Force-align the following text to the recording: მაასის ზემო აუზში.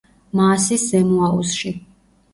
მაასის 0.39 0.87
ზემო 0.93 1.19
აუზში. 1.31 1.77